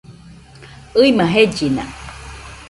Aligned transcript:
ɨɨma 1.01 1.25
jellina 1.33 1.83